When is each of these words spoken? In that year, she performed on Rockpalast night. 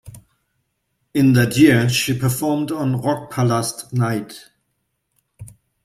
In 1.13 1.33
that 1.33 1.55
year, 1.57 1.87
she 1.87 2.17
performed 2.17 2.71
on 2.71 3.03
Rockpalast 3.03 3.93
night. 3.93 4.49